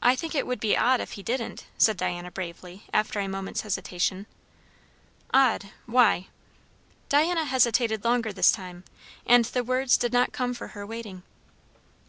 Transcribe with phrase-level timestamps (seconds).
[0.00, 3.62] "I think it would be odd if he didn't," said Diana bravely, after a moment's
[3.62, 4.26] hesitation.
[5.34, 5.70] "Odd!
[5.84, 6.28] why?"
[7.08, 8.84] Diana hesitated longer this time,
[9.26, 11.24] and the words did not come for her waiting.